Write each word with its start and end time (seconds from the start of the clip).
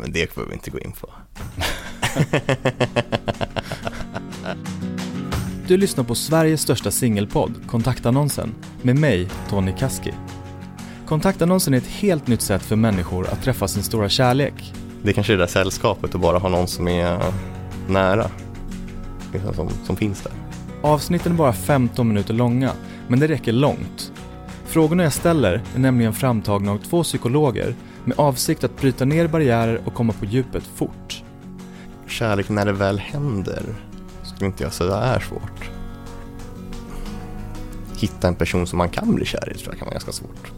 Men 0.00 0.12
det 0.12 0.34
behöver 0.34 0.50
vi 0.50 0.54
inte 0.54 0.70
gå 0.70 0.78
in 0.78 0.92
på. 0.92 1.10
Du 5.68 5.76
lyssnar 5.76 6.04
på 6.04 6.14
Sveriges 6.14 6.60
största 6.60 6.90
singelpodd, 6.90 7.54
Kontaktannonsen, 7.66 8.54
med 8.82 8.96
mig, 8.96 9.28
Tony 9.50 9.72
Kaski. 9.78 10.12
Kontaktannonsen 11.06 11.74
är 11.74 11.78
ett 11.78 11.86
helt 11.86 12.26
nytt 12.26 12.40
sätt 12.40 12.62
för 12.62 12.76
människor 12.76 13.28
att 13.28 13.42
träffa 13.42 13.68
sin 13.68 13.82
stora 13.82 14.08
kärlek. 14.08 14.72
Det 15.02 15.10
är 15.10 15.14
kanske 15.14 15.32
är 15.32 15.36
det 15.36 15.42
där 15.42 15.48
sällskapet 15.48 16.14
och 16.14 16.20
bara 16.20 16.38
ha 16.38 16.48
någon 16.48 16.68
som 16.68 16.88
är 16.88 17.32
nära. 17.88 18.30
Liksom 19.32 19.54
som, 19.54 19.70
som 19.86 19.96
finns 19.96 20.22
där. 20.22 20.32
Avsnitten 20.82 21.32
är 21.32 21.36
bara 21.36 21.52
15 21.52 22.08
minuter 22.08 22.34
långa, 22.34 22.72
men 23.08 23.20
det 23.20 23.28
räcker 23.28 23.52
långt. 23.52 24.12
Frågorna 24.68 25.02
jag 25.02 25.12
ställer 25.12 25.62
är 25.74 25.78
nämligen 25.78 26.12
framtagna 26.12 26.72
av 26.72 26.78
två 26.78 27.02
psykologer 27.02 27.74
med 28.04 28.18
avsikt 28.18 28.64
att 28.64 28.80
bryta 28.80 29.04
ner 29.04 29.28
barriärer 29.28 29.80
och 29.84 29.94
komma 29.94 30.12
på 30.12 30.24
djupet 30.24 30.62
fort. 30.62 31.22
Kärlek 32.06 32.48
när 32.48 32.66
det 32.66 32.72
väl 32.72 32.98
händer 32.98 33.62
skulle 34.22 34.46
inte 34.46 34.62
jag 34.62 34.72
säga 34.72 34.94
är 34.94 35.20
svårt. 35.20 35.70
Hitta 37.98 38.28
en 38.28 38.34
person 38.34 38.66
som 38.66 38.78
man 38.78 38.88
kan 38.88 39.14
bli 39.14 39.24
kär 39.24 39.52
i 39.54 39.58
tror 39.58 39.72
jag 39.72 39.78
kan 39.78 39.86
vara 39.86 39.94
ganska 39.94 40.12
svårt. 40.12 40.52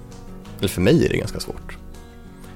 Eller 0.59 0.69
för 0.69 0.81
mig 0.81 1.05
är 1.05 1.09
det 1.09 1.17
ganska 1.17 1.41
svårt. 1.41 1.79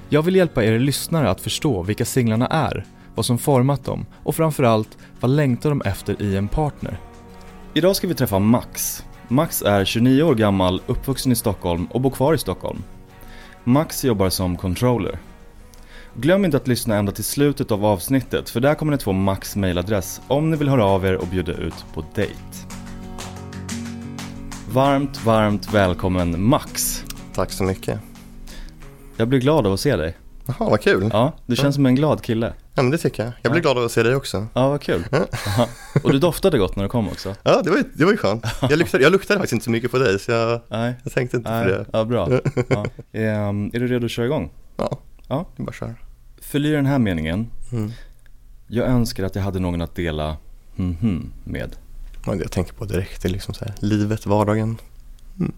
Jag 0.08 0.22
vill 0.22 0.36
hjälpa 0.36 0.64
er 0.64 0.78
lyssnare 0.78 1.30
att 1.30 1.40
förstå 1.40 1.82
vilka 1.82 2.04
singlarna 2.04 2.46
är, 2.46 2.86
vad 3.14 3.26
som 3.26 3.38
format 3.38 3.84
dem 3.84 4.06
och 4.22 4.36
framförallt 4.36 4.98
vad 5.20 5.30
längtar 5.30 5.70
de 5.70 5.82
efter 5.82 6.22
i 6.22 6.36
en 6.36 6.48
partner. 6.48 7.00
Idag 7.74 7.96
ska 7.96 8.08
vi 8.08 8.14
träffa 8.14 8.38
Max. 8.38 9.04
Max 9.28 9.62
är 9.62 9.84
29 9.84 10.22
år 10.22 10.34
gammal, 10.34 10.82
uppvuxen 10.86 11.32
i 11.32 11.34
Stockholm 11.34 11.86
och 11.86 12.00
bor 12.00 12.10
kvar 12.10 12.34
i 12.34 12.38
Stockholm. 12.38 12.82
Max 13.64 14.04
jobbar 14.04 14.28
som 14.28 14.56
controller. 14.56 15.18
Glöm 16.14 16.44
inte 16.44 16.56
att 16.56 16.68
lyssna 16.68 16.96
ända 16.96 17.12
till 17.12 17.24
slutet 17.24 17.70
av 17.70 17.84
avsnittet 17.84 18.50
för 18.50 18.60
där 18.60 18.74
kommer 18.74 18.92
ni 18.92 18.98
få 18.98 19.12
Max 19.12 19.56
mailadress 19.56 20.20
om 20.28 20.50
ni 20.50 20.56
vill 20.56 20.68
höra 20.68 20.84
av 20.84 21.06
er 21.06 21.14
och 21.14 21.26
bjuda 21.26 21.52
ut 21.52 21.84
på 21.94 22.04
dejt. 22.14 22.34
Varmt, 24.70 25.24
varmt 25.24 25.74
välkommen 25.74 26.48
Max. 26.48 27.04
Tack 27.34 27.52
så 27.52 27.64
mycket. 27.64 28.00
Jag 29.16 29.28
blir 29.28 29.40
glad 29.40 29.66
av 29.66 29.72
att 29.72 29.80
se 29.80 29.96
dig. 29.96 30.16
Jaha, 30.46 30.70
vad 30.70 30.80
kul. 30.80 31.10
Ja, 31.12 31.32
du 31.46 31.56
känns 31.56 31.74
som 31.74 31.86
en 31.86 31.94
glad 31.94 32.22
kille. 32.22 32.52
Ja, 32.74 32.82
men 32.82 32.90
det 32.90 32.98
tycker 32.98 33.24
jag. 33.24 33.32
Jag 33.42 33.52
blir 33.52 33.60
Ja. 33.60 33.62
glad 33.62 33.78
av 33.78 33.84
att 33.84 33.92
se 33.92 34.02
dig 34.02 34.14
också. 34.14 34.46
Ja, 34.54 34.68
vad 34.68 34.80
kul. 34.82 35.04
Ja. 35.10 35.68
Och 36.04 36.12
du 36.12 36.18
doftade 36.18 36.58
gott 36.58 36.76
när 36.76 36.82
du 36.82 36.88
kom 36.88 37.08
också. 37.08 37.34
Ja, 37.42 37.62
det 37.64 37.70
var 37.70 37.76
ju, 37.76 37.84
det 37.94 38.04
var 38.04 38.12
ju 38.12 38.18
skönt. 38.18 38.44
Jag 38.60 38.78
luktade, 38.78 39.02
jag 39.02 39.12
luktade 39.12 39.38
faktiskt 39.38 39.52
inte 39.52 39.64
så 39.64 39.70
mycket 39.70 39.90
på 39.90 39.98
dig 39.98 40.18
så 40.18 40.30
jag, 40.32 40.60
Nej, 40.68 40.94
jag 41.04 41.12
tänkte 41.12 41.36
inte 41.36 41.48
på 41.50 41.54
Nej. 41.56 41.66
det. 41.66 41.86
ja 41.92 42.04
bra. 42.04 42.28
Ja. 42.68 42.86
Ehm, 43.12 43.70
är 43.74 43.80
du 43.80 43.86
redo 43.86 44.04
att 44.04 44.10
köra 44.10 44.26
igång? 44.26 44.50
Ja, 44.76 44.98
Ja. 45.28 45.46
det 45.56 45.62
är 45.62 45.64
bara 45.66 45.72
kör. 45.72 45.94
Fyll 46.40 46.66
i 46.66 46.70
den 46.70 46.86
här 46.86 46.98
meningen. 46.98 47.50
Mm. 47.72 47.92
Jag 48.66 48.86
önskar 48.88 49.24
att 49.24 49.34
jag 49.34 49.42
hade 49.42 49.58
någon 49.60 49.82
att 49.82 49.94
dela 49.94 50.36
mhm 50.76 51.32
med. 51.44 51.76
Det 52.24 52.36
jag 52.36 52.50
tänker 52.52 52.72
på 52.74 52.84
direkt. 52.84 53.22
Det 53.22 53.28
är 53.28 53.32
liksom 53.32 53.54
så 53.54 53.64
här, 53.64 53.74
livet, 53.78 54.26
vardagen. 54.26 54.76
Mm. 55.38 55.52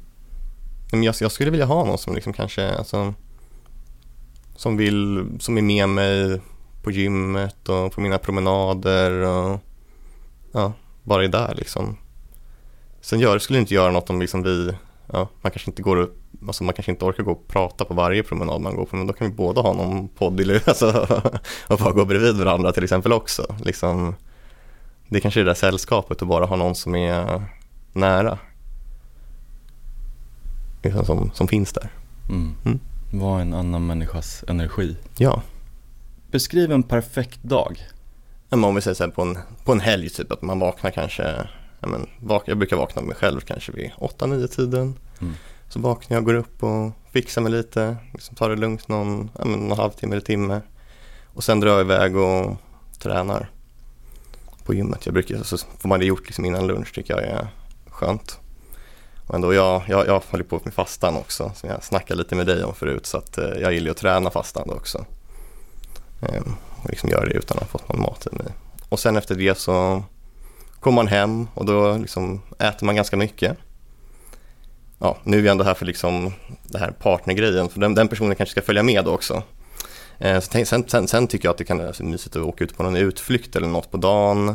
Men 0.92 1.02
jag, 1.02 1.14
jag 1.20 1.32
skulle 1.32 1.50
vilja 1.50 1.66
ha 1.66 1.84
någon 1.84 1.98
som 1.98 2.14
liksom 2.14 2.32
kanske, 2.32 2.70
alltså, 2.70 3.14
som 4.56 4.76
vill, 4.76 5.26
som 5.40 5.58
är 5.58 5.62
med 5.62 5.88
mig 5.88 6.40
på 6.82 6.90
gymmet 6.90 7.68
och 7.68 7.92
på 7.92 8.00
mina 8.00 8.18
promenader 8.18 9.10
och 9.10 9.60
ja, 10.52 10.72
bara 11.02 11.24
är 11.24 11.28
där 11.28 11.54
liksom. 11.54 11.96
Sen 13.00 13.20
gör, 13.20 13.38
skulle 13.38 13.58
det 13.58 13.60
inte 13.60 13.74
göra 13.74 13.92
något 13.92 14.10
om 14.10 14.20
liksom 14.20 14.42
vi, 14.42 14.72
ja, 15.12 15.28
man 15.42 15.52
kanske 15.52 15.70
inte 15.70 15.82
går 15.82 16.08
alltså 16.46 16.64
man 16.64 16.74
kanske 16.74 16.92
inte 16.92 17.04
orkar 17.04 17.22
gå 17.22 17.32
och 17.32 17.48
prata 17.48 17.84
på 17.84 17.94
varje 17.94 18.22
promenad 18.22 18.60
man 18.60 18.76
går 18.76 18.84
på, 18.84 18.96
men 18.96 19.06
då 19.06 19.12
kan 19.12 19.30
vi 19.30 19.34
båda 19.34 19.60
ha 19.60 19.72
någon 19.72 20.08
podd 20.08 20.40
i 20.40 20.60
alltså, 20.66 21.08
och 21.66 21.78
bara 21.78 21.92
gå 21.92 22.04
bredvid 22.04 22.36
varandra 22.36 22.72
till 22.72 22.84
exempel 22.84 23.12
också. 23.12 23.56
Liksom, 23.64 24.14
det 25.08 25.20
kanske 25.20 25.40
är 25.40 25.44
det 25.44 25.50
där 25.50 25.54
sällskapet 25.54 26.22
och 26.22 26.28
bara 26.28 26.46
ha 26.46 26.56
någon 26.56 26.74
som 26.74 26.94
är 26.94 27.42
nära. 27.92 28.38
Liksom 30.82 31.04
som, 31.04 31.30
som 31.34 31.48
finns 31.48 31.72
där. 31.72 31.90
Mm. 32.28 32.54
Mm. 32.64 32.80
Var 33.18 33.40
en 33.40 33.54
annan 33.54 33.86
människas 33.86 34.44
energi. 34.48 34.96
Ja, 35.18 35.42
Beskriv 36.30 36.72
en 36.72 36.82
perfekt 36.82 37.42
dag. 37.42 37.86
men 38.48 38.64
om 38.64 38.74
vi 38.74 38.80
säger 38.80 38.94
så 38.94 39.04
här 39.04 39.10
på 39.10 39.22
en, 39.22 39.38
på 39.64 39.72
en 39.72 39.80
helg 39.80 40.08
typ 40.08 40.32
att 40.32 40.42
man 40.42 40.58
vaknar 40.58 40.90
kanske, 40.90 41.22
ja, 41.80 41.88
men, 41.88 42.06
vak, 42.20 42.42
jag 42.46 42.58
brukar 42.58 42.76
vakna 42.76 43.02
med 43.02 43.08
mig 43.08 43.16
själv 43.16 43.40
kanske 43.40 43.72
vid 43.72 43.90
8-9 43.98 44.46
tiden. 44.46 44.94
Mm. 45.20 45.34
Så 45.68 45.80
vaknar 45.80 46.16
jag, 46.16 46.24
går 46.24 46.34
upp 46.34 46.62
och 46.62 46.92
fixar 47.12 47.42
mig 47.42 47.52
lite, 47.52 47.96
liksom 48.12 48.36
tar 48.36 48.50
det 48.50 48.56
lugnt 48.56 48.88
någon, 48.88 49.30
ja, 49.38 49.44
men, 49.44 49.58
någon 49.58 49.78
halvtimme 49.78 50.14
eller 50.14 50.26
timme. 50.26 50.60
Och 51.26 51.44
sen 51.44 51.60
drar 51.60 51.70
jag 51.70 51.80
iväg 51.80 52.16
och 52.16 52.56
tränar 52.98 53.50
på 54.64 54.74
gymmet. 54.74 55.06
Jag 55.06 55.12
brukar, 55.12 55.42
så 55.42 55.58
får 55.58 55.88
man 55.88 56.00
det 56.00 56.06
gjort 56.06 56.26
liksom 56.26 56.44
innan 56.44 56.66
lunch 56.66 56.94
tycker 56.94 57.14
jag 57.14 57.24
är 57.24 57.48
skönt. 57.86 58.40
Och 59.26 59.34
ändå, 59.34 59.54
jag, 59.54 59.82
jag, 59.88 60.06
jag 60.06 60.22
håller 60.30 60.44
på 60.44 60.60
med 60.64 60.74
fastan 60.74 61.16
också, 61.16 61.52
som 61.54 61.70
jag 61.70 61.84
snackade 61.84 62.18
lite 62.18 62.34
med 62.34 62.46
dig 62.46 62.64
om 62.64 62.74
förut. 62.74 63.06
Så 63.06 63.18
att, 63.18 63.38
eh, 63.38 63.48
jag 63.60 63.72
gillar 63.72 63.90
att 63.90 63.96
träna 63.96 64.30
fastande 64.30 64.74
också. 64.74 65.04
Ehm, 66.20 66.56
och 66.82 66.90
liksom 66.90 67.10
göra 67.10 67.24
det 67.24 67.34
utan 67.34 67.56
att 67.56 67.62
ha 67.62 67.68
fått 67.68 67.88
någon 67.88 68.02
mat 68.02 68.26
i 68.32 68.36
mig. 68.36 68.46
Och 68.88 69.00
sen 69.00 69.16
efter 69.16 69.34
det 69.34 69.58
så 69.58 70.02
kommer 70.80 70.94
man 70.94 71.08
hem 71.08 71.48
och 71.54 71.64
då 71.64 71.96
liksom 71.96 72.42
äter 72.58 72.86
man 72.86 72.96
ganska 72.96 73.16
mycket. 73.16 73.56
Ja, 74.98 75.16
nu 75.24 75.38
är 75.38 75.42
vi 75.42 75.48
ändå 75.48 75.64
här 75.64 75.74
för 75.74 75.86
liksom 75.86 76.32
det 76.62 76.78
här 76.78 76.90
partnergrejen, 76.90 77.68
för 77.68 77.80
den, 77.80 77.94
den 77.94 78.08
personen 78.08 78.36
kanske 78.36 78.50
ska 78.50 78.62
följa 78.62 78.82
med 78.82 79.08
också. 79.08 79.42
Ehm, 80.18 80.40
så 80.40 80.48
tänk, 80.52 80.68
sen, 80.68 80.88
sen, 80.88 81.08
sen 81.08 81.26
tycker 81.26 81.46
jag 81.46 81.52
att 81.52 81.58
det 81.58 81.64
kan 81.64 81.78
vara 81.78 81.92
mysigt 81.98 82.36
att 82.36 82.42
åka 82.42 82.64
ut 82.64 82.76
på 82.76 82.82
någon 82.82 82.96
utflykt 82.96 83.56
eller 83.56 83.68
något 83.68 83.90
på 83.90 83.96
dagen. 83.96 84.48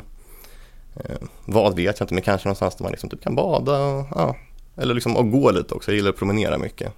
Eh, 0.96 1.18
vad 1.46 1.76
vet 1.76 2.00
jag 2.00 2.06
inte, 2.06 2.14
men 2.14 2.24
kanske 2.24 2.48
någonstans 2.48 2.76
där 2.76 2.84
man 2.84 2.92
liksom 2.92 3.10
typ 3.10 3.24
kan 3.24 3.36
bada 3.36 3.78
och, 3.78 4.08
ja, 4.16 4.36
eller 4.82 4.94
liksom 4.94 5.18
och 5.18 5.32
gå 5.32 5.52
lite 5.52 5.74
också. 5.74 5.92
Jag 5.92 5.96
gillar 5.96 6.10
att 6.10 6.18
promenera 6.18 6.58
mycket. 6.58 6.94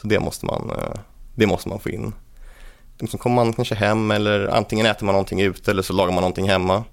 Så 0.00 0.06
det 0.06 0.20
måste 0.20 0.46
man, 0.46 0.70
eh, 0.70 1.00
det 1.34 1.46
måste 1.46 1.68
man 1.68 1.80
få 1.80 1.90
in. 1.90 2.12
Så 3.10 3.18
kommer 3.18 3.36
man 3.36 3.52
kanske 3.52 3.74
hem 3.74 4.10
eller 4.10 4.46
antingen 4.48 4.86
äter 4.86 5.06
man 5.06 5.12
någonting 5.12 5.40
ute 5.40 5.70
eller 5.70 5.82
så 5.82 5.92
lagar 5.92 6.12
man 6.12 6.20
någonting 6.20 6.48
hemma. 6.48 6.84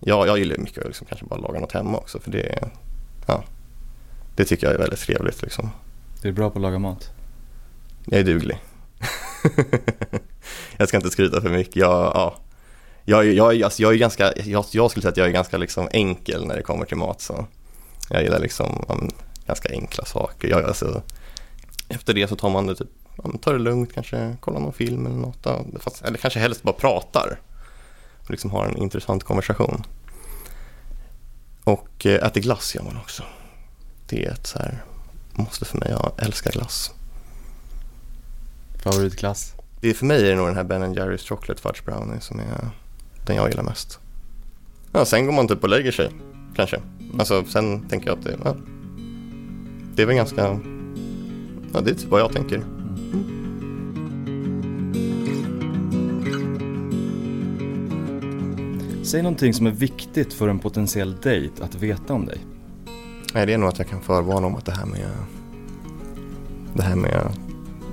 Ja, 0.00 0.26
jag 0.26 0.38
gillar 0.38 0.56
mycket 0.58 0.78
att 0.78 0.86
liksom 0.86 1.06
kanske 1.06 1.26
bara 1.26 1.40
laga 1.40 1.60
något 1.60 1.72
hemma 1.72 1.98
också 1.98 2.18
för 2.20 2.30
det, 2.30 2.68
ja, 3.26 3.44
det 4.36 4.44
tycker 4.44 4.66
jag 4.66 4.74
är 4.74 4.78
väldigt 4.78 5.00
trevligt 5.00 5.42
liksom. 5.42 5.70
Du 6.22 6.28
är 6.28 6.32
bra 6.32 6.50
på 6.50 6.58
att 6.58 6.62
laga 6.62 6.78
mat. 6.78 7.10
Jag 8.04 8.20
är 8.20 8.24
duglig. 8.24 8.58
jag 10.76 10.88
ska 10.88 10.96
inte 10.96 11.10
skryta 11.10 11.40
för 11.40 11.50
mycket. 11.50 11.76
Jag, 11.76 11.90
ja, 11.90 12.34
jag, 13.04 13.26
jag, 13.26 13.62
alltså 13.62 13.82
jag 13.82 13.92
är 13.92 13.96
ganska, 13.96 14.32
jag, 14.44 14.64
jag 14.70 14.90
skulle 14.90 15.02
säga 15.02 15.10
att 15.10 15.16
jag 15.16 15.26
är 15.26 15.32
ganska 15.32 15.56
liksom 15.56 15.88
enkel 15.92 16.46
när 16.46 16.56
det 16.56 16.62
kommer 16.62 16.84
till 16.84 16.96
mat. 16.96 17.20
Så 17.20 17.46
jag 18.10 18.22
gillar 18.22 18.38
liksom 18.38 18.84
ganska 19.50 19.68
enkla 19.72 20.04
saker. 20.04 20.48
Jag, 20.48 20.64
alltså, 20.64 21.02
efter 21.88 22.14
det 22.14 22.28
så 22.28 22.36
tar 22.36 22.50
man 22.50 22.66
det 22.66 22.74
typ, 22.74 22.88
ja, 23.22 23.30
tar 23.40 23.52
det 23.52 23.58
lugnt, 23.58 23.94
kanske 23.94 24.36
kollar 24.40 24.60
någon 24.60 24.72
film 24.72 25.06
eller 25.06 25.16
något. 25.16 25.38
Ja, 25.42 25.64
fast, 25.80 26.02
eller 26.02 26.18
kanske 26.18 26.40
helst 26.40 26.62
bara 26.62 26.72
pratar. 26.72 27.40
Och 28.24 28.30
liksom 28.30 28.50
har 28.50 28.66
en 28.66 28.76
intressant 28.76 29.24
konversation. 29.24 29.82
Och 31.64 32.06
eh, 32.06 32.26
äter 32.26 32.40
glass 32.40 32.74
gör 32.74 32.82
man 32.82 32.96
också. 32.96 33.22
Det 34.06 34.24
är 34.24 34.30
ett 34.30 34.46
så 34.46 34.58
här, 34.58 34.84
måste 35.32 35.64
för 35.64 35.78
mig, 35.78 35.88
jag 35.90 36.12
älskar 36.18 36.50
glass. 36.50 36.90
Favoritklass? 38.82 39.54
Det 39.80 39.90
är 39.90 39.94
för 39.94 40.06
mig 40.06 40.26
är 40.26 40.30
det 40.30 40.36
nog 40.36 40.46
den 40.46 40.56
här 40.56 40.64
Ben 40.64 40.94
Jerrys 40.94 41.28
Chocolate 41.28 41.62
Fudge 41.62 41.84
Brownie 41.84 42.20
som 42.20 42.40
är 42.40 42.70
den 43.26 43.36
jag 43.36 43.48
gillar 43.48 43.62
mest. 43.62 43.98
Ja, 44.92 45.04
sen 45.04 45.26
går 45.26 45.32
man 45.32 45.48
typ 45.48 45.62
och 45.62 45.68
lägger 45.68 45.92
sig, 45.92 46.10
kanske. 46.56 46.80
Alltså 47.18 47.44
sen 47.44 47.88
tänker 47.88 48.06
jag 48.06 48.18
att 48.18 48.24
det, 48.24 48.36
ja, 48.44 48.56
det 49.94 50.02
är 50.02 50.06
väl 50.06 50.16
ganska, 50.16 50.60
ja 51.72 51.80
det 51.80 51.90
är 51.90 51.94
typ 51.94 52.10
vad 52.10 52.20
jag 52.20 52.32
tänker. 52.32 52.62
Säg 59.04 59.22
någonting 59.22 59.54
som 59.54 59.66
är 59.66 59.70
viktigt 59.70 60.32
för 60.32 60.48
en 60.48 60.58
potentiell 60.58 61.16
dejt 61.22 61.64
att 61.64 61.74
veta 61.74 62.12
om 62.14 62.26
dig. 62.26 62.38
Nej, 63.34 63.46
det 63.46 63.52
är 63.52 63.58
nog 63.58 63.68
att 63.68 63.78
jag 63.78 63.88
kan 63.88 64.00
förvarna 64.00 64.46
om 64.46 64.56
att 64.56 64.64
det 64.64 64.72
här 64.72 64.86
med, 64.86 65.10
det 66.74 66.82
här 66.82 66.96
med 66.96 67.32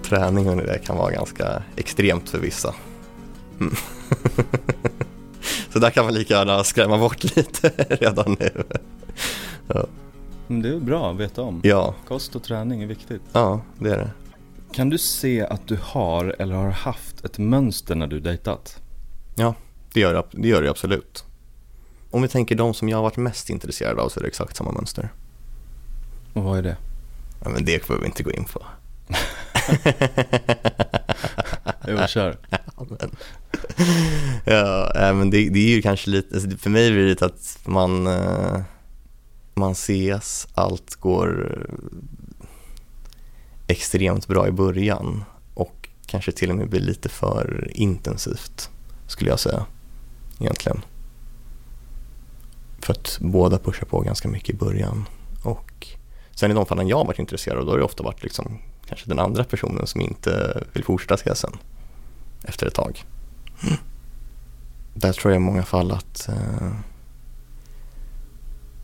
träning 0.04 0.50
och 0.50 0.58
det 0.58 0.80
kan 0.86 0.98
vara 0.98 1.12
ganska 1.12 1.64
extremt 1.76 2.30
för 2.30 2.40
vissa. 2.40 2.76
Mm. 3.60 3.74
Så 5.74 5.80
där 5.80 5.90
kan 5.90 6.06
man 6.06 6.14
lika 6.14 6.34
gärna 6.34 6.64
skrämma 6.64 6.98
bort 6.98 7.24
lite 7.24 7.70
redan 7.90 8.38
nu. 8.40 8.64
Men 10.48 10.62
det 10.62 10.70
är 10.70 10.80
bra 10.80 11.12
att 11.12 11.18
veta 11.18 11.42
om. 11.42 11.62
Ja, 11.64 11.96
Kost 12.08 12.36
och 12.36 12.44
träning 12.44 12.84
är 12.84 12.88
viktigt. 12.88 13.22
ja 13.34 13.62
det 13.80 13.90
är 13.90 13.98
det. 13.98 14.12
Kan 14.72 14.90
du 14.90 14.98
se 14.98 15.42
att 15.42 15.68
du 15.68 15.78
har 15.82 16.36
eller 16.40 16.56
har 16.56 16.70
haft 16.70 17.26
ett 17.26 17.38
mönster 17.38 17.96
när 17.96 18.08
du 18.08 18.20
dejtat? 18.20 18.82
Ja, 19.36 19.56
det 19.94 20.00
gör 20.00 20.14
det, 20.14 20.24
det 20.32 20.48
gör 20.48 20.62
det 20.62 20.70
absolut. 20.70 21.24
Om 22.12 22.22
vi 22.22 22.28
tänker 22.28 22.56
de 22.56 22.74
som 22.74 22.90
jag 22.90 22.98
har 22.98 23.04
varit 23.04 23.18
mest 23.18 23.50
intresserad 23.50 24.00
av 24.00 24.10
så 24.10 24.20
är 24.20 24.22
det 24.22 24.28
exakt 24.28 24.56
samma 24.56 24.72
mönster. 24.72 25.10
Och 26.34 26.44
vad 26.44 26.58
är 26.58 26.64
det? 26.64 26.78
Ja, 27.44 27.50
men 27.50 27.66
det 27.66 27.88
behöver 27.88 28.02
vi 28.02 28.06
inte 28.06 28.24
gå 28.24 28.32
in 28.32 28.46
på. 28.46 28.66
Jo, 31.88 31.98
kör. 32.08 32.38
Ja, 34.46 35.14
men, 35.14 35.30
det, 35.30 35.50
det, 35.50 35.60
är 35.60 35.76
ju 35.76 35.82
kanske 35.82 36.10
lite, 36.10 36.36
alltså 36.36 36.58
för 36.58 36.70
mig 36.70 36.92
blir 36.92 37.02
det 37.02 37.10
lite 37.10 37.26
att 37.26 37.60
man, 37.66 38.08
eh, 38.08 38.62
man 39.58 39.72
ses, 39.72 40.48
allt 40.54 40.96
går 40.96 41.58
eh, 41.58 42.48
extremt 43.68 44.28
bra 44.28 44.48
i 44.48 44.52
början 44.52 45.24
och 45.54 45.90
kanske 46.06 46.32
till 46.32 46.50
och 46.50 46.56
med 46.56 46.70
blir 46.70 46.80
lite 46.80 47.10
för 47.10 47.72
intensivt 47.74 48.70
skulle 49.08 49.30
jag 49.30 49.40
säga 49.40 49.66
egentligen. 50.40 50.82
För 52.82 52.94
att 52.94 53.18
båda 53.22 53.60
pushar 53.60 53.86
på 53.86 54.00
ganska 54.00 54.28
mycket 54.28 54.50
i 54.50 54.58
början 54.58 55.06
och 55.44 55.88
sen 56.36 56.52
i 56.52 56.54
de 56.54 56.66
fallen 56.66 56.88
jag 56.88 56.98
har 56.98 57.06
varit 57.06 57.20
intresserad 57.20 57.66
då 57.66 57.72
har 57.72 57.78
det 57.78 57.84
ofta 57.84 58.04
varit 58.04 58.24
liksom 58.24 58.60
kanske 58.88 59.10
den 59.10 59.20
andra 59.20 59.44
personen 59.44 59.88
som 59.88 60.02
inte 60.02 60.64
vill 60.74 60.84
fortsätta 60.84 61.14
ses 61.14 61.40
sen 61.40 61.58
efter 62.44 62.68
ett 62.68 62.74
tag. 62.74 63.04
Mm. 63.64 63.78
Där 64.94 65.14
tror 65.14 65.34
jag 65.34 65.42
i 65.42 65.46
många 65.46 65.64
fall 65.64 65.92
att, 65.92 66.30
eh, 66.30 66.72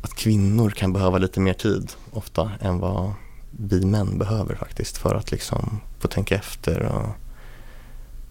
att 0.04 0.16
kvinnor 0.16 0.70
kan 0.70 0.94
behöva 0.94 1.18
lite 1.18 1.40
mer 1.40 1.54
tid 1.54 1.92
ofta 2.12 2.52
än 2.60 2.80
vad 2.80 3.14
vi 3.52 3.86
män 3.86 4.18
behöver 4.18 4.56
faktiskt 4.56 4.98
för 4.98 5.16
att 5.16 5.32
liksom 5.32 5.80
få 6.00 6.08
tänka 6.08 6.36
efter. 6.36 6.82
Och, 6.82 7.10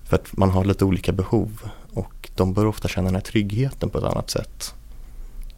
för 0.05 0.17
att 0.17 0.37
man 0.37 0.51
har 0.51 0.65
lite 0.65 0.85
olika 0.85 1.13
behov 1.13 1.71
och 1.93 2.31
de 2.37 2.55
bör 2.55 2.67
ofta 2.67 2.89
känna 2.89 3.05
den 3.05 3.15
här 3.15 3.23
tryggheten 3.23 3.91
på 3.91 3.99
ett 3.99 4.05
annat 4.05 4.31
sätt. 4.31 4.75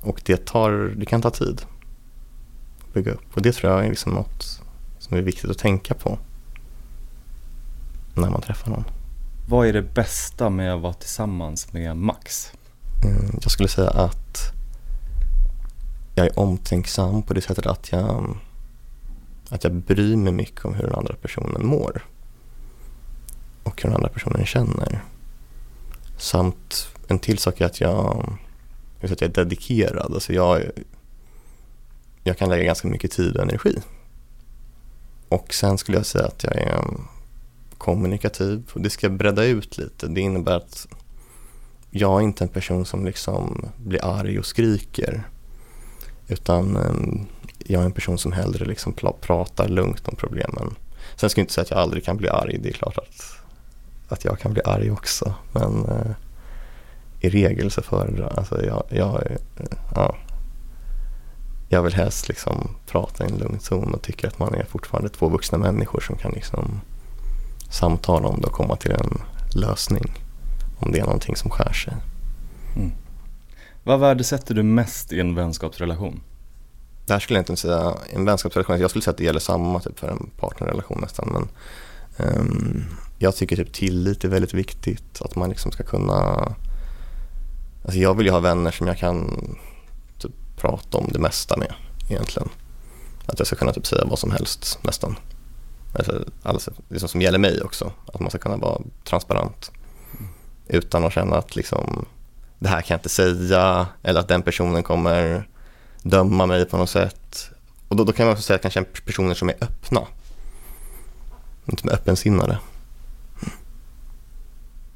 Och 0.00 0.22
det, 0.24 0.46
tar, 0.46 0.72
det 0.96 1.06
kan 1.06 1.22
ta 1.22 1.30
tid 1.30 1.62
att 2.80 2.94
bygga 2.94 3.12
upp 3.12 3.34
och 3.36 3.42
det 3.42 3.52
tror 3.52 3.72
jag 3.72 3.84
är 3.84 3.88
liksom 3.88 4.12
något 4.12 4.60
som 4.98 5.16
är 5.16 5.22
viktigt 5.22 5.50
att 5.50 5.58
tänka 5.58 5.94
på 5.94 6.18
när 8.14 8.30
man 8.30 8.40
träffar 8.40 8.70
någon. 8.70 8.84
Vad 9.48 9.66
är 9.66 9.72
det 9.72 9.94
bästa 9.94 10.50
med 10.50 10.74
att 10.74 10.80
vara 10.80 10.92
tillsammans 10.92 11.72
med 11.72 11.96
Max? 11.96 12.52
Mm, 13.04 13.38
jag 13.42 13.50
skulle 13.50 13.68
säga 13.68 13.90
att 13.90 14.54
jag 16.14 16.26
är 16.26 16.38
omtänksam 16.38 17.22
på 17.22 17.34
det 17.34 17.40
sättet 17.40 17.66
att 17.66 17.92
jag, 17.92 18.36
att 19.48 19.64
jag 19.64 19.72
bryr 19.72 20.16
mig 20.16 20.32
mycket 20.32 20.64
om 20.64 20.74
hur 20.74 20.82
den 20.82 20.94
andra 20.94 21.14
personen 21.14 21.66
mår 21.66 22.04
och 23.62 23.82
hur 23.82 23.88
den 23.88 23.96
andra 23.96 24.08
personen 24.08 24.46
känner. 24.46 25.04
Samt 26.18 26.88
en 27.08 27.18
till 27.18 27.38
sak 27.38 27.60
är 27.60 27.66
att 27.66 27.80
jag, 27.80 28.36
att 29.02 29.20
jag 29.20 29.22
är 29.22 29.44
dedikerad. 29.44 30.14
Alltså 30.14 30.32
jag, 30.32 30.62
jag 32.22 32.38
kan 32.38 32.48
lägga 32.48 32.64
ganska 32.64 32.88
mycket 32.88 33.10
tid 33.10 33.36
och 33.36 33.42
energi. 33.42 33.76
Och 35.28 35.54
sen 35.54 35.78
skulle 35.78 35.98
jag 35.98 36.06
säga 36.06 36.26
att 36.26 36.44
jag 36.44 36.56
är 36.56 36.78
um, 36.78 37.08
kommunikativ 37.78 38.70
och 38.72 38.80
det 38.80 38.90
ska 38.90 39.08
bredda 39.08 39.44
ut 39.44 39.78
lite. 39.78 40.06
Det 40.06 40.20
innebär 40.20 40.56
att 40.56 40.86
jag 41.90 42.20
är 42.20 42.24
inte 42.24 42.44
en 42.44 42.48
person 42.48 42.86
som 42.86 43.04
liksom 43.04 43.68
blir 43.76 44.04
arg 44.04 44.38
och 44.38 44.46
skriker 44.46 45.24
utan 46.28 46.76
ehm, 46.76 47.26
jag 47.58 47.82
är 47.82 47.86
en 47.86 47.92
person 47.92 48.18
som 48.18 48.32
hellre 48.32 48.64
liksom 48.64 48.94
pratar 49.20 49.68
lugnt 49.68 50.08
om 50.08 50.16
problemen. 50.16 50.74
Sen 51.16 51.30
ska 51.30 51.40
jag 51.40 51.42
inte 51.42 51.52
säga 51.52 51.62
att 51.62 51.70
jag 51.70 51.80
aldrig 51.80 52.04
kan 52.04 52.16
bli 52.16 52.28
arg, 52.28 52.58
det 52.62 52.68
är 52.68 52.72
klart 52.72 52.98
att, 52.98 53.36
att 54.08 54.24
jag 54.24 54.38
kan 54.38 54.52
bli 54.52 54.62
arg 54.64 54.90
också 54.90 55.34
men 55.52 55.84
eh, 55.84 56.10
i 57.20 57.28
regel 57.28 57.70
så 57.70 57.82
föredrar 57.82 58.32
alltså 58.36 58.64
jag, 58.64 58.84
jag, 58.88 59.14
eh, 59.26 59.66
ja, 59.94 60.14
jag 61.68 61.82
vill 61.82 61.94
helst 61.94 62.28
liksom 62.28 62.76
prata 62.86 63.24
i 63.24 63.30
en 63.30 63.38
lugn 63.38 63.60
zon 63.60 63.94
och 63.94 64.02
tycker 64.02 64.28
att 64.28 64.38
man 64.38 64.54
är 64.54 64.64
fortfarande 64.64 65.08
två 65.08 65.28
vuxna 65.28 65.58
människor 65.58 66.00
som 66.00 66.16
kan 66.16 66.32
liksom 66.32 66.80
samtala 67.70 68.28
om 68.28 68.40
det 68.40 68.46
och 68.46 68.52
komma 68.52 68.76
till 68.76 68.90
en 68.90 69.22
lösning 69.54 70.12
om 70.78 70.92
det 70.92 70.98
är 70.98 71.04
någonting 71.04 71.36
som 71.36 71.50
skär 71.50 71.72
sig. 71.72 71.94
Mm. 72.76 72.92
Vad 73.84 74.00
värdesätter 74.00 74.54
du 74.54 74.62
mest 74.62 75.12
i 75.12 75.20
en 75.20 75.34
vänskapsrelation? 75.34 76.20
Det 77.06 77.12
här 77.12 77.20
skulle 77.20 77.38
jag 77.38 77.42
inte 77.42 77.56
säga 77.56 77.94
en 78.12 78.24
vänskapsrelation, 78.24 78.80
jag 78.80 78.90
skulle 78.90 79.02
säga 79.02 79.12
att 79.12 79.18
det 79.18 79.24
gäller 79.24 79.40
samma 79.40 79.80
typ 79.80 79.98
för 79.98 80.08
en 80.08 80.30
partnerrelation 80.38 80.98
nästan. 81.00 81.28
Men, 81.32 81.48
um, 82.28 82.84
jag 83.18 83.36
tycker 83.36 83.56
typ 83.56 83.72
tillit 83.72 84.24
är 84.24 84.28
väldigt 84.28 84.54
viktigt, 84.54 85.22
att 85.22 85.36
man 85.36 85.50
liksom 85.50 85.72
ska 85.72 85.82
kunna 85.82 86.54
Alltså 87.84 87.98
jag 87.98 88.14
vill 88.14 88.26
ju 88.26 88.32
ha 88.32 88.40
vänner 88.40 88.70
som 88.70 88.86
jag 88.86 88.98
kan 88.98 89.40
typ 90.18 90.32
prata 90.56 90.98
om 90.98 91.08
det 91.12 91.18
mesta 91.18 91.56
med 91.56 91.74
egentligen. 92.08 92.48
Att 93.26 93.38
jag 93.38 93.46
ska 93.46 93.56
kunna 93.56 93.72
typ 93.72 93.86
säga 93.86 94.04
vad 94.04 94.18
som 94.18 94.30
helst 94.30 94.78
nästan. 94.82 95.16
Alltså, 95.94 96.24
alltså, 96.42 96.70
liksom 96.88 97.08
som 97.08 97.22
gäller 97.22 97.38
mig 97.38 97.62
också, 97.62 97.92
att 98.06 98.20
man 98.20 98.30
ska 98.30 98.38
kunna 98.38 98.56
vara 98.56 98.82
transparent. 99.04 99.70
Utan 100.68 101.04
att 101.04 101.12
känna 101.12 101.36
att 101.36 101.56
liksom, 101.56 102.06
det 102.64 102.70
här 102.70 102.82
kan 102.82 102.94
jag 102.94 102.98
inte 102.98 103.08
säga 103.08 103.86
eller 104.02 104.20
att 104.20 104.28
den 104.28 104.42
personen 104.42 104.82
kommer 104.82 105.48
döma 106.02 106.46
mig 106.46 106.64
på 106.64 106.76
något 106.76 106.90
sätt. 106.90 107.50
Och 107.88 107.96
då, 107.96 108.04
då 108.04 108.12
kan 108.12 108.26
man 108.26 108.32
också 108.32 108.42
säga 108.42 108.54
att 108.54 108.62
kanske 108.62 108.84
personer 108.84 109.34
som 109.34 109.48
är 109.48 109.54
öppna, 109.60 110.00
som 111.78 111.88
är 111.88 111.94
öppensinnade. 111.94 112.58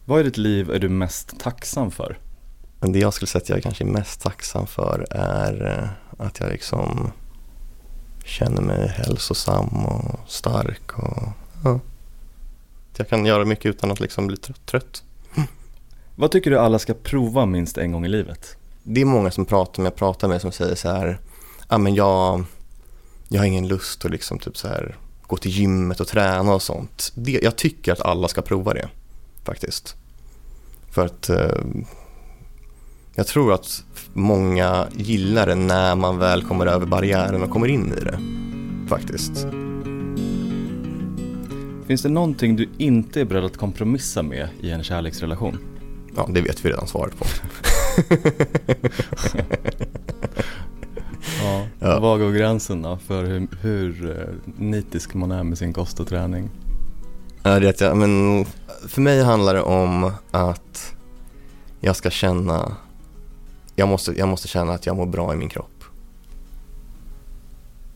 Vad 0.04 0.20
i 0.20 0.22
ditt 0.22 0.36
liv 0.36 0.70
är 0.70 0.78
du 0.78 0.88
mest 0.88 1.40
tacksam 1.40 1.90
för? 1.90 2.18
Det 2.80 2.98
jag 2.98 3.14
skulle 3.14 3.26
säga 3.26 3.42
att 3.42 3.48
jag 3.48 3.62
kanske 3.62 3.84
är 3.84 3.88
mest 3.88 4.20
tacksam 4.20 4.66
för 4.66 5.06
är 5.10 5.66
eh, 5.66 6.24
att 6.26 6.40
jag 6.40 6.48
liksom 6.50 7.12
känner 8.24 8.62
mig 8.62 8.88
hälsosam 8.88 9.86
och 9.86 10.20
stark. 10.26 10.98
Och, 10.98 11.22
ja. 11.64 11.80
Jag 12.96 13.08
kan 13.08 13.26
göra 13.26 13.44
mycket 13.44 13.66
utan 13.66 13.90
att 13.90 14.00
liksom 14.00 14.26
bli 14.26 14.36
trött. 14.36 15.02
Vad 16.20 16.30
tycker 16.30 16.50
du 16.50 16.58
alla 16.58 16.78
ska 16.78 16.94
prova 16.94 17.46
minst 17.46 17.78
en 17.78 17.92
gång 17.92 18.04
i 18.04 18.08
livet? 18.08 18.56
Det 18.82 19.00
är 19.00 19.04
många 19.04 19.30
som 19.30 19.44
pratar 19.44 19.82
med, 19.82 19.96
pratar 19.96 20.28
med 20.28 20.40
som 20.40 20.52
säger 20.52 20.74
så 20.74 20.88
här, 20.88 21.18
ja 21.68 21.78
men 21.78 21.94
jag, 21.94 22.44
jag 23.28 23.40
har 23.40 23.46
ingen 23.46 23.68
lust 23.68 24.04
att 24.04 24.10
liksom 24.10 24.38
typ 24.38 24.56
så 24.56 24.68
här 24.68 24.96
gå 25.22 25.36
till 25.36 25.50
gymmet 25.50 26.00
och 26.00 26.06
träna 26.06 26.54
och 26.54 26.62
sånt. 26.62 27.12
Det, 27.14 27.40
jag 27.42 27.56
tycker 27.56 27.92
att 27.92 28.00
alla 28.00 28.28
ska 28.28 28.42
prova 28.42 28.74
det 28.74 28.88
faktiskt. 29.44 29.96
För 30.90 31.06
att 31.06 31.28
eh, 31.28 31.64
jag 33.14 33.26
tror 33.26 33.52
att 33.52 33.84
många 34.12 34.86
gillar 34.96 35.46
det 35.46 35.54
när 35.54 35.94
man 35.94 36.18
väl 36.18 36.42
kommer 36.42 36.66
över 36.66 36.86
barriären 36.86 37.42
och 37.42 37.50
kommer 37.50 37.68
in 37.68 37.92
i 37.92 38.04
det. 38.04 38.18
Faktiskt. 38.88 39.46
Finns 41.86 42.02
det 42.02 42.08
någonting 42.08 42.56
du 42.56 42.68
inte 42.78 43.20
är 43.20 43.24
beredd 43.24 43.44
att 43.44 43.56
kompromissa 43.56 44.22
med 44.22 44.48
i 44.60 44.70
en 44.70 44.84
kärleksrelation? 44.84 45.77
Ja, 46.18 46.28
det 46.30 46.40
vet 46.40 46.64
vi 46.64 46.68
redan 46.70 46.86
svaret 46.86 47.18
på. 47.18 47.24
ja, 51.42 51.66
ja. 51.78 52.00
Var 52.00 52.18
går 52.18 52.32
gränsen 52.32 52.82
då 52.82 52.98
för 53.06 53.24
hur, 53.24 53.48
hur 53.60 54.10
eh, 54.10 54.26
nitisk 54.56 55.14
man 55.14 55.30
är 55.32 55.42
med 55.42 55.58
sin 55.58 55.72
kost 55.72 56.00
och 56.00 56.08
träning? 56.08 56.50
Ja, 57.42 57.60
det 57.60 57.80
jag, 57.80 57.96
men 57.96 58.44
för 58.88 59.00
mig 59.00 59.22
handlar 59.22 59.54
det 59.54 59.62
om 59.62 60.12
att 60.30 60.94
jag 61.80 61.96
ska 61.96 62.10
känna 62.10 62.76
jag 63.76 63.88
måste, 63.88 64.12
jag 64.18 64.28
måste 64.28 64.48
känna 64.48 64.72
att 64.72 64.86
jag 64.86 64.96
mår 64.96 65.06
bra 65.06 65.34
i 65.34 65.36
min 65.36 65.48
kropp. 65.48 65.84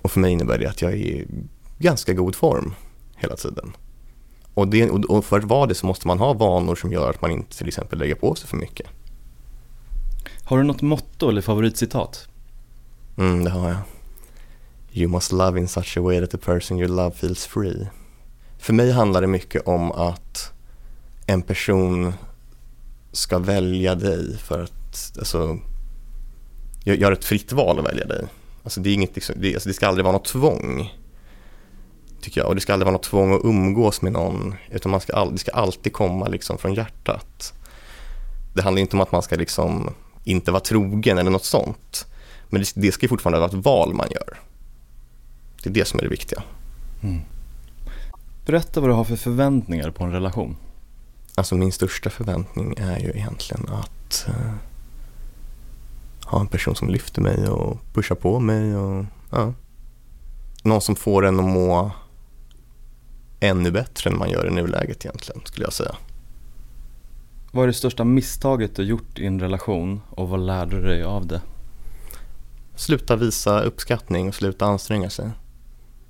Och 0.03 0.11
för 0.11 0.21
mig 0.21 0.33
innebär 0.33 0.59
det 0.59 0.67
att 0.67 0.83
jag 0.83 0.93
är 0.93 0.97
i 0.97 1.27
ganska 1.79 2.13
god 2.13 2.35
form 2.35 2.75
hela 3.17 3.37
tiden. 3.37 3.73
Och, 4.55 4.69
det, 4.69 4.91
och 4.91 5.25
för 5.25 5.39
att 5.39 5.45
vara 5.45 5.67
det 5.67 5.75
så 5.75 5.87
måste 5.87 6.07
man 6.07 6.19
ha 6.19 6.33
vanor 6.33 6.75
som 6.75 6.93
gör 6.93 7.11
att 7.11 7.23
man 7.23 7.31
inte 7.31 7.59
till 7.59 7.69
exempel 7.69 7.99
lägger 7.99 8.15
på 8.15 8.35
sig 8.35 8.49
för 8.49 8.57
mycket. 8.57 8.87
Har 10.45 10.59
du 10.59 10.65
något 10.65 10.83
motto 10.83 11.29
eller 11.29 11.41
favoritcitat? 11.41 12.29
Mm, 13.17 13.45
det 13.45 13.51
har 13.51 13.69
jag. 13.69 13.79
You 14.93 15.11
must 15.11 15.33
love 15.33 15.61
in 15.61 15.69
such 15.69 15.99
a 15.99 16.01
way 16.01 16.21
that 16.21 16.31
the 16.31 16.39
person 16.39 16.79
you 16.79 16.89
love 16.89 17.11
feels 17.11 17.47
free. 17.47 17.89
För 18.59 18.73
mig 18.73 18.93
handlar 18.93 19.21
det 19.21 19.27
mycket 19.27 19.67
om 19.67 19.93
att 19.93 20.53
en 21.27 21.43
person 21.43 22.13
ska 23.13 23.39
välja 23.39 23.95
dig 23.95 24.39
för 24.39 24.63
att, 24.63 25.19
alltså, 25.19 25.59
gör 26.85 27.13
ett 27.13 27.25
fritt 27.25 27.53
val 27.53 27.79
att 27.79 27.85
välja 27.85 28.07
dig. 28.07 28.25
Alltså 28.65 28.81
det, 28.81 28.91
är 28.91 28.95
inget, 28.95 29.15
liksom, 29.15 29.35
det, 29.39 29.55
alltså 29.55 29.69
det 29.69 29.75
ska 29.75 29.87
aldrig 29.87 30.05
vara 30.05 30.13
något 30.13 30.25
tvång. 30.25 30.93
Tycker 32.23 32.41
jag. 32.41 32.49
Och 32.49 32.55
det 32.55 32.61
ska 32.61 32.73
aldrig 32.73 32.87
vara 32.87 32.93
något 32.93 33.03
tvång 33.03 33.35
att 33.35 33.45
umgås 33.45 34.03
med 34.03 34.13
någon. 34.13 34.55
Utan 34.71 34.91
man 34.91 35.01
ska 35.01 35.13
all, 35.13 35.33
det 35.33 35.39
ska 35.39 35.51
alltid 35.51 35.93
komma 35.93 36.29
liksom 36.29 36.59
från 36.59 36.75
hjärtat. 36.75 37.53
Det 38.55 38.63
handlar 38.63 38.81
inte 38.81 38.97
om 38.97 39.01
att 39.01 39.13
man 39.13 39.23
ska 39.23 39.37
liksom 39.37 39.91
inte 40.25 40.51
vara 40.51 40.61
trogen 40.61 41.19
eller 41.19 41.31
något 41.31 41.45
sånt. 41.45 42.07
Men 42.49 42.61
det, 42.61 42.73
det 42.75 42.93
ska 42.93 43.09
fortfarande 43.09 43.39
vara 43.39 43.49
ett 43.49 43.65
val 43.65 43.95
man 43.95 44.07
gör. 44.11 44.39
Det 45.63 45.69
är 45.69 45.75
det 45.75 45.85
som 45.85 45.99
är 45.99 46.03
det 46.03 46.09
viktiga. 46.09 46.43
Mm. 47.03 47.21
Berätta 48.47 48.81
vad 48.81 48.91
du 48.91 48.95
har 48.95 49.05
för 49.05 49.17
förväntningar 49.17 49.91
på 49.91 50.05
en 50.05 50.13
relation. 50.13 50.57
Alltså 51.35 51.55
min 51.55 51.73
största 51.73 52.11
förväntning 52.11 52.75
är 52.79 52.99
ju 52.99 53.11
egentligen 53.11 53.69
att 53.69 54.27
uh, 54.29 54.55
ha 56.25 56.41
en 56.41 56.47
person 56.47 56.75
som 56.75 56.89
lyfter 56.89 57.23
mig 57.23 57.49
och 57.49 57.79
pushar 57.93 58.15
på 58.15 58.41
mig 58.41 58.77
och 58.77 59.05
ja. 59.31 59.53
Någon 60.63 60.81
som 60.81 60.97
får 60.97 61.27
en 61.27 61.39
att 61.39 61.45
må 61.45 61.91
ännu 63.43 63.71
bättre 63.71 64.11
än 64.11 64.19
man 64.19 64.31
gör 64.31 64.47
i 64.47 64.51
nuläget 64.51 65.05
egentligen 65.05 65.41
skulle 65.45 65.67
jag 65.67 65.73
säga. 65.73 65.97
Vad 67.53 67.63
är 67.63 67.67
det 67.67 67.73
största 67.73 68.05
misstaget 68.05 68.77
du 68.77 68.83
gjort 68.83 69.19
i 69.19 69.27
en 69.27 69.41
relation 69.41 70.01
och 70.11 70.29
vad 70.29 70.41
lärde 70.41 70.81
du 70.81 70.87
dig 70.87 71.03
av 71.03 71.27
det? 71.27 71.41
Sluta 72.77 73.17
visa 73.17 73.61
uppskattning 73.61 74.29
och 74.29 74.35
sluta 74.35 74.67
anstränga 74.67 75.11
sig. 75.11 75.31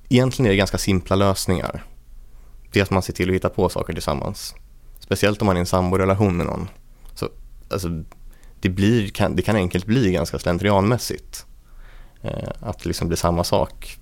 Egentligen 0.09 0.47
är 0.47 0.51
det 0.51 0.57
ganska 0.57 0.79
simpla 0.79 1.17
lösningar. 1.17 1.85
Det 2.73 2.79
är 2.79 2.83
att 2.83 2.91
man 2.91 3.03
ser 3.03 3.13
till 3.13 3.29
att 3.29 3.35
hitta 3.35 3.49
på 3.49 3.69
saker 3.69 3.93
tillsammans. 3.93 4.55
Speciellt 5.01 5.43
om 5.43 5.47
man 5.47 5.57
är 5.57 5.59
i 5.59 5.61
en 5.61 5.67
samborelation 5.67 6.37
med 6.37 6.47
någon. 6.47 6.69
Så, 7.15 7.29
alltså, 7.71 7.89
det, 8.61 8.69
blir, 8.69 9.09
kan, 9.09 9.37
det 9.37 9.43
kan 9.43 9.57
enkelt 9.57 9.87
bli 9.87 10.13
ganska 10.13 10.39
slentrianmässigt. 10.39 11.47
Eh, 12.23 12.49
att 12.61 12.79
det 12.79 12.89
liksom 12.89 13.09
blir 13.09 13.19
samma 13.19 13.45
sak 13.45 13.99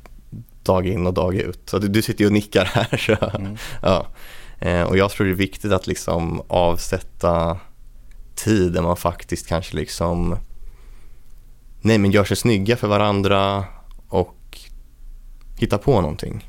dag 0.63 0.87
in 0.87 1.07
och 1.07 1.15
dag 1.15 1.35
ut. 1.35 1.61
Så 1.67 1.79
du, 1.79 1.89
du 1.89 2.03
sitter 2.03 2.21
ju 2.21 2.27
och 2.27 2.33
nickar 2.33 2.65
här. 2.65 2.97
Så, 2.97 3.37
mm. 3.37 3.57
ja. 3.83 4.07
Eh, 4.59 4.83
och 4.83 4.97
jag 4.97 5.11
tror 5.11 5.27
det 5.27 5.33
är 5.33 5.37
viktigt 5.37 5.73
att 5.73 5.87
liksom 5.87 6.43
avsätta 6.49 7.59
tid 8.35 8.73
där 8.73 8.83
man 8.83 8.97
faktiskt 8.97 9.47
kanske 9.47 9.77
liksom 9.77 10.37
nej 11.81 11.99
men 11.99 12.11
gör 12.11 12.25
sig 12.25 12.37
snygga 12.37 12.77
för 12.77 12.89
varandra 12.89 13.65
och 14.09 14.59
hitta 15.59 15.79
på 15.79 16.01
någonting. 16.01 16.49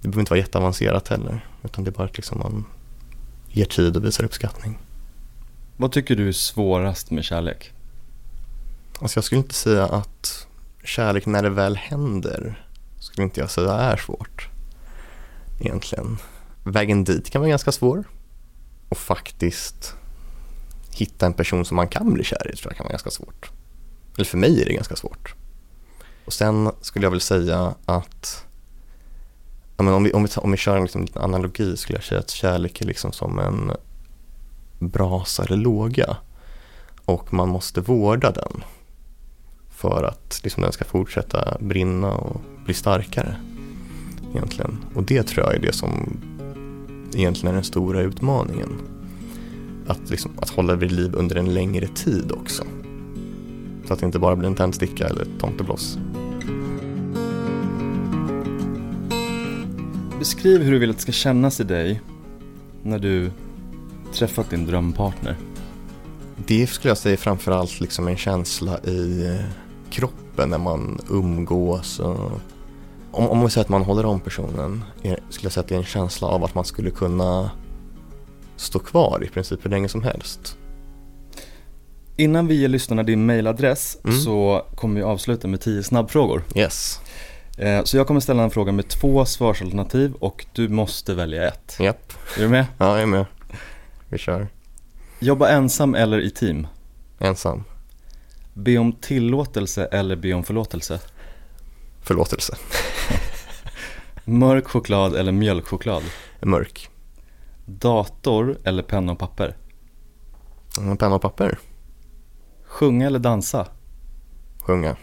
Det 0.00 0.08
behöver 0.08 0.20
inte 0.20 0.30
vara 0.30 0.40
jätteavancerat 0.40 1.08
heller 1.08 1.48
utan 1.62 1.84
det 1.84 1.90
är 1.90 1.92
bara 1.92 2.04
att 2.04 2.16
liksom 2.16 2.38
man 2.38 2.64
ger 3.48 3.64
tid 3.64 3.96
och 3.96 4.04
visar 4.04 4.24
uppskattning. 4.24 4.78
Vad 5.76 5.92
tycker 5.92 6.16
du 6.16 6.28
är 6.28 6.32
svårast 6.32 7.10
med 7.10 7.24
kärlek? 7.24 7.72
Alltså 9.00 9.16
jag 9.16 9.24
skulle 9.24 9.38
inte 9.38 9.54
säga 9.54 9.86
att 9.86 10.46
kärlek 10.84 11.26
när 11.26 11.42
det 11.42 11.50
väl 11.50 11.76
händer 11.76 12.67
skulle 13.08 13.24
inte 13.24 13.40
jag 13.40 13.50
säga 13.50 13.72
är 13.72 13.96
svårt 13.96 14.48
egentligen. 15.60 16.18
Vägen 16.64 17.04
dit 17.04 17.30
kan 17.30 17.40
vara 17.40 17.48
ganska 17.48 17.72
svår 17.72 18.04
och 18.88 18.98
faktiskt 18.98 19.94
hitta 20.90 21.26
en 21.26 21.32
person 21.32 21.64
som 21.64 21.76
man 21.76 21.88
kan 21.88 22.12
bli 22.12 22.24
kär 22.24 22.50
i 22.52 22.56
tror 22.56 22.72
jag 22.72 22.76
kan 22.76 22.84
vara 22.84 22.92
ganska 22.92 23.10
svårt. 23.10 23.50
Eller 24.14 24.24
för 24.24 24.38
mig 24.38 24.62
är 24.62 24.64
det 24.64 24.72
ganska 24.72 24.96
svårt. 24.96 25.34
Och 26.24 26.32
sen 26.32 26.70
skulle 26.80 27.06
jag 27.06 27.10
väl 27.10 27.20
säga 27.20 27.74
att 27.84 28.44
ja, 29.76 29.84
men 29.84 29.94
om, 29.94 30.04
vi, 30.04 30.12
om, 30.12 30.22
vi, 30.24 30.30
om 30.36 30.50
vi 30.50 30.56
kör 30.56 30.76
en 30.76 30.82
liksom 30.82 31.02
liten 31.02 31.22
analogi 31.22 31.76
skulle 31.76 31.98
jag 31.98 32.04
säga 32.04 32.20
att 32.20 32.30
kärlek 32.30 32.80
är 32.80 32.86
liksom 32.86 33.12
som 33.12 33.38
en 33.38 33.72
brasa 34.78 35.44
eller 35.44 35.56
låga 35.56 36.16
och 37.04 37.32
man 37.32 37.48
måste 37.48 37.80
vårda 37.80 38.30
den 38.30 38.64
för 39.78 40.04
att 40.04 40.40
liksom 40.44 40.62
den 40.62 40.72
ska 40.72 40.84
fortsätta 40.84 41.56
brinna 41.60 42.12
och 42.12 42.40
bli 42.64 42.74
starkare. 42.74 43.36
Egentligen. 44.34 44.84
Och 44.94 45.02
det 45.02 45.22
tror 45.22 45.46
jag 45.46 45.54
är 45.54 45.60
det 45.60 45.72
som 45.72 46.20
egentligen 47.14 47.48
är 47.48 47.54
den 47.54 47.64
stora 47.64 48.00
utmaningen. 48.00 48.68
Att, 49.86 50.10
liksom, 50.10 50.30
att 50.38 50.50
hålla 50.50 50.74
vid 50.74 50.92
liv 50.92 51.14
under 51.14 51.36
en 51.36 51.54
längre 51.54 51.86
tid 51.86 52.32
också. 52.32 52.64
Så 53.86 53.92
att 53.92 54.00
det 54.00 54.06
inte 54.06 54.18
bara 54.18 54.36
blir 54.36 54.48
en 54.48 54.54
tändsticka 54.54 55.06
eller 55.06 55.22
ett 55.22 55.40
tomtebloss. 55.40 55.98
Beskriv 60.18 60.62
hur 60.62 60.72
du 60.72 60.78
vill 60.78 60.90
att 60.90 60.96
det 60.96 61.02
ska 61.02 61.12
kännas 61.12 61.60
i 61.60 61.64
dig 61.64 62.00
när 62.82 62.98
du 62.98 63.30
träffat 64.12 64.50
din 64.50 64.66
drömpartner. 64.66 65.36
Det 66.46 66.66
skulle 66.66 66.90
jag 66.90 66.98
säga 66.98 67.16
framförallt 67.16 67.80
liksom 67.80 68.08
en 68.08 68.16
känsla 68.16 68.78
i 68.78 69.26
eh, 69.26 69.67
kroppen 69.90 70.50
när 70.50 70.58
man 70.58 71.00
umgås. 71.10 71.98
Och 71.98 72.30
om, 73.10 73.28
om 73.28 73.38
man 73.38 73.50
säger 73.50 73.64
att 73.64 73.68
man 73.68 73.82
håller 73.82 74.06
om 74.06 74.20
personen 74.20 74.84
skulle 75.02 75.46
jag 75.46 75.52
säga 75.52 75.62
att 75.62 75.68
det 75.68 75.74
är 75.74 75.78
en 75.78 75.84
känsla 75.84 76.28
av 76.28 76.44
att 76.44 76.54
man 76.54 76.64
skulle 76.64 76.90
kunna 76.90 77.50
stå 78.56 78.78
kvar 78.78 79.24
i 79.24 79.28
princip 79.28 79.64
hur 79.64 79.70
länge 79.70 79.88
som 79.88 80.02
helst. 80.02 80.56
Innan 82.16 82.46
vi 82.46 82.54
ger 82.54 82.68
lyssnarna 82.68 83.02
din 83.02 83.26
mailadress 83.26 83.98
mm. 84.04 84.18
så 84.18 84.66
kommer 84.74 84.96
vi 84.96 85.02
avsluta 85.02 85.48
med 85.48 85.60
tio 85.60 85.82
snabbfrågor. 85.82 86.44
Yes. 86.54 87.00
Eh, 87.58 87.84
så 87.84 87.96
jag 87.96 88.06
kommer 88.06 88.20
ställa 88.20 88.42
en 88.42 88.50
fråga 88.50 88.72
med 88.72 88.88
två 88.88 89.24
svarsalternativ 89.24 90.14
och 90.14 90.46
du 90.52 90.68
måste 90.68 91.14
välja 91.14 91.48
ett. 91.48 91.76
Japp. 91.80 92.12
Är 92.36 92.42
du 92.42 92.48
med? 92.48 92.66
Ja, 92.78 92.86
jag 92.86 93.02
är 93.02 93.06
med. 93.06 93.24
Vi 94.08 94.18
kör. 94.18 94.48
Jobba 95.18 95.48
ensam 95.48 95.94
eller 95.94 96.20
i 96.20 96.30
team? 96.30 96.66
Ensam. 97.18 97.64
Be 98.58 98.78
om 98.78 98.92
tillåtelse 98.92 99.84
eller 99.84 100.16
be 100.16 100.32
om 100.32 100.44
förlåtelse? 100.44 101.00
Förlåtelse. 102.00 102.56
Mörk 104.24 104.68
choklad 104.68 105.14
eller 105.14 105.32
mjölkchoklad? 105.32 106.02
Mörk. 106.40 106.88
Dator 107.66 108.58
eller 108.64 108.82
penna 108.82 109.12
och 109.12 109.18
papper? 109.18 109.56
Mm, 110.78 110.96
penna 110.96 111.14
och 111.14 111.22
papper. 111.22 111.58
Sjunga 112.64 113.06
eller 113.06 113.18
dansa? 113.18 113.68
Sjunga. 114.60 114.96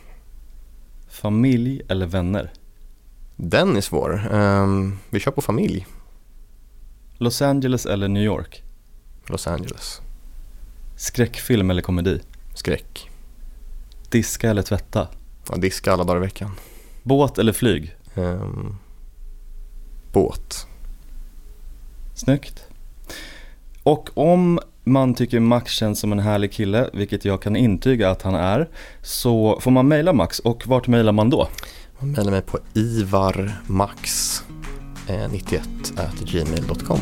Familj 1.10 1.82
eller 1.88 2.06
vänner? 2.06 2.54
Den 3.36 3.78
är 3.78 3.82
svår. 3.82 4.28
Um, 4.32 5.00
vi 5.10 5.20
kör 5.20 5.32
på 5.32 5.42
familj. 5.42 5.88
Los 7.18 7.42
Angeles 7.42 7.86
eller 7.86 8.08
New 8.08 8.24
York? 8.24 8.64
Los 9.26 9.48
Angeles. 9.48 10.02
Skräckfilm 10.96 11.70
eller 11.70 11.82
komedi? 11.82 12.22
Skräck. 12.56 13.10
Diska 14.10 14.50
eller 14.50 14.62
tvätta? 14.62 15.08
Ja, 15.50 15.56
diska 15.56 15.94
alla 15.94 16.04
dagar 16.04 16.18
i 16.18 16.26
veckan. 16.26 16.52
Båt 17.04 17.38
eller 17.38 17.54
flyg? 17.54 17.96
Um, 18.16 18.78
båt. 20.14 20.68
Snyggt. 22.16 22.64
Och 23.84 24.18
om 24.18 24.60
man 24.84 25.14
tycker 25.14 25.40
Max 25.40 25.72
känns 25.72 26.00
som 26.00 26.12
en 26.12 26.20
härlig 26.20 26.52
kille, 26.52 26.90
vilket 26.94 27.26
jag 27.26 27.42
kan 27.42 27.56
intyga 27.56 28.10
att 28.10 28.22
han 28.22 28.36
är, 28.36 28.70
så 29.02 29.60
får 29.62 29.72
man 29.72 29.88
mejla 29.88 30.14
Max 30.14 30.40
och 30.40 30.68
vart 30.68 30.88
mejlar 30.88 31.12
man 31.12 31.30
då? 31.30 31.48
Man 32.00 32.12
mejlar 32.12 32.32
mig 32.32 32.42
på 32.42 32.58
ivarmax91 32.74 35.62
gmail.com 36.24 37.00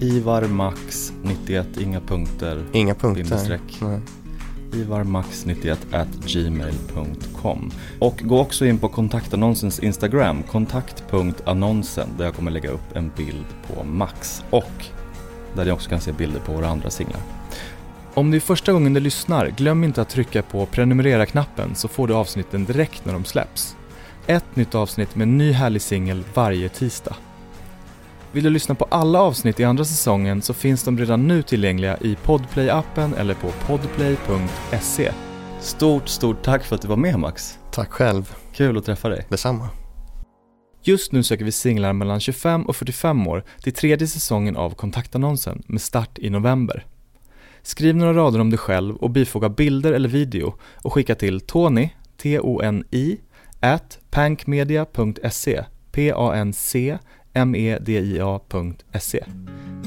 Ivarmax91, 0.00 1.82
inga 1.82 2.00
punkter, 2.00 2.64
inga 2.72 2.94
punkter. 2.94 3.58
Nej 3.80 4.00
ivarmax91 4.72 6.06
gmail.com 6.26 7.70
Och 7.98 8.20
gå 8.24 8.40
också 8.40 8.66
in 8.66 8.78
på 8.78 8.88
kontaktannonsens 8.88 9.80
Instagram, 9.80 10.42
kontakt.annonsen, 10.42 12.08
där 12.18 12.24
jag 12.24 12.34
kommer 12.34 12.50
lägga 12.50 12.70
upp 12.70 12.96
en 12.96 13.10
bild 13.16 13.46
på 13.66 13.84
Max 13.84 14.44
och 14.50 14.84
där 15.54 15.64
ni 15.64 15.70
också 15.70 15.90
kan 15.90 16.00
se 16.00 16.12
bilder 16.12 16.40
på 16.40 16.52
våra 16.52 16.68
andra 16.68 16.90
singlar. 16.90 17.20
Om 18.14 18.30
det 18.30 18.36
är 18.36 18.40
första 18.40 18.72
gången 18.72 18.94
du 18.94 19.00
lyssnar, 19.00 19.46
glöm 19.46 19.84
inte 19.84 20.02
att 20.02 20.08
trycka 20.08 20.42
på 20.42 20.66
prenumerera-knappen 20.66 21.74
så 21.74 21.88
får 21.88 22.08
du 22.08 22.14
avsnitten 22.14 22.64
direkt 22.64 23.04
när 23.04 23.12
de 23.12 23.24
släpps. 23.24 23.76
Ett 24.26 24.56
nytt 24.56 24.74
avsnitt 24.74 25.16
med 25.16 25.22
en 25.22 25.38
ny 25.38 25.52
härlig 25.52 25.82
singel 25.82 26.24
varje 26.34 26.68
tisdag. 26.68 27.16
Vill 28.32 28.44
du 28.44 28.50
lyssna 28.50 28.74
på 28.74 28.84
alla 28.84 29.20
avsnitt 29.20 29.60
i 29.60 29.64
andra 29.64 29.84
säsongen 29.84 30.42
så 30.42 30.54
finns 30.54 30.84
de 30.84 30.98
redan 30.98 31.28
nu 31.28 31.42
tillgängliga 31.42 31.96
i 32.00 32.14
Podplay-appen 32.14 33.16
eller 33.18 33.34
på 33.34 33.50
podplay.se. 33.66 35.12
Stort, 35.60 36.08
stort 36.08 36.42
tack 36.42 36.64
för 36.64 36.76
att 36.76 36.82
du 36.82 36.88
var 36.88 36.96
med 36.96 37.18
Max. 37.18 37.58
Tack 37.70 37.90
själv. 37.90 38.34
Kul 38.52 38.78
att 38.78 38.84
träffa 38.84 39.08
dig. 39.08 39.26
Detsamma. 39.28 39.68
Just 40.82 41.12
nu 41.12 41.22
söker 41.22 41.44
vi 41.44 41.52
singlar 41.52 41.92
mellan 41.92 42.20
25 42.20 42.66
och 42.66 42.76
45 42.76 43.26
år 43.26 43.44
till 43.62 43.72
tredje 43.72 44.08
säsongen 44.08 44.56
av 44.56 44.74
kontaktannonsen 44.74 45.62
med 45.66 45.80
start 45.80 46.18
i 46.18 46.30
november. 46.30 46.86
Skriv 47.62 47.96
några 47.96 48.14
rader 48.14 48.40
om 48.40 48.50
dig 48.50 48.58
själv 48.58 48.96
och 48.96 49.10
bifoga 49.10 49.48
bilder 49.48 49.92
eller 49.92 50.08
video 50.08 50.54
och 50.82 50.92
skicka 50.92 51.14
till 51.14 51.40
Tony, 51.40 51.88
T-O-N-I, 52.22 53.20
at 53.60 53.98
pankmedia.se, 54.10 55.64
P-A-N-C 55.92 56.98
media.se. 57.44 59.24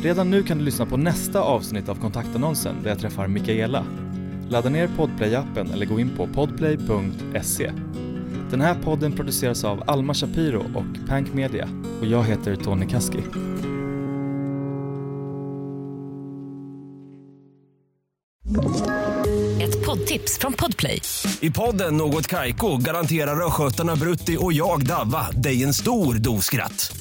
Redan 0.03 0.29
nu 0.29 0.43
kan 0.43 0.58
du 0.58 0.63
lyssna 0.63 0.86
på 0.86 0.98
nästa 0.98 1.41
avsnitt 1.41 1.89
av 1.89 1.96
kontaktannonsen 1.96 2.75
där 2.84 2.89
jag 2.89 3.00
träffar 3.00 3.27
Mikaela. 3.27 3.86
Ladda 4.50 4.70
ner 4.70 4.88
Podplay-appen 4.88 5.74
eller 5.74 5.86
gå 5.86 6.00
in 6.00 6.10
på 6.10 6.27
podplay.se. 6.27 7.72
Den 8.51 8.62
här 8.62 8.75
podden 8.84 9.12
produceras 9.12 9.63
av 9.63 9.84
Alma 9.88 10.13
Shapiro 10.13 10.60
och 10.60 11.08
Pank 11.08 11.34
Media 11.34 11.70
och 12.00 12.05
jag 12.05 12.24
heter 12.24 12.55
Tony 12.55 12.88
Kaski. 12.88 13.20
Ett 19.62 19.86
poddtips 19.86 20.38
från 20.39 20.53
Podplay. 20.53 21.01
I 21.41 21.51
podden 21.51 21.98
Något 21.98 22.27
Kaiko 22.27 22.77
garanterar 22.77 23.46
östgötarna 23.46 23.96
Brutti 23.96 24.38
och 24.39 24.53
jag, 24.53 24.86
Davva, 24.86 25.31
dig 25.31 25.63
en 25.63 25.74
stor 25.74 26.13
dos 26.13 26.46
skratt. 26.46 27.00